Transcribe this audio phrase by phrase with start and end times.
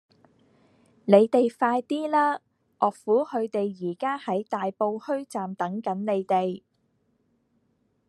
[1.05, 2.41] 你哋快啲啦!
[2.81, 6.63] 岳父佢哋而家喺大埔墟站等緊你哋